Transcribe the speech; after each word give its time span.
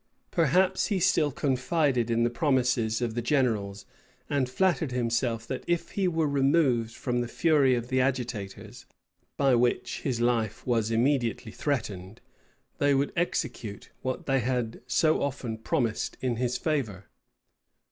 Perhaps 0.31 0.87
he 0.87 0.99
still 0.99 1.31
confided 1.31 2.09
in 2.09 2.23
the 2.23 2.31
promises 2.31 3.03
of 3.03 3.13
the 3.13 3.21
generals; 3.21 3.85
and 4.31 4.49
flattered 4.49 4.91
himself, 4.91 5.45
that 5.45 5.63
if 5.67 5.91
he 5.91 6.07
were 6.07 6.27
removed 6.27 6.91
from 6.95 7.21
the 7.21 7.27
fury 7.27 7.75
of 7.75 7.89
the 7.89 8.01
agitators, 8.01 8.87
by 9.37 9.53
which 9.53 10.01
his 10.01 10.19
life 10.19 10.65
was 10.65 10.89
immediately 10.89 11.51
threatened, 11.51 12.19
they 12.79 12.95
would 12.95 13.13
execute 13.15 13.91
what 14.01 14.25
they 14.25 14.39
had 14.39 14.81
so 14.87 15.21
often 15.21 15.55
promised 15.55 16.17
in 16.19 16.37
his 16.37 16.57
favor. 16.57 17.05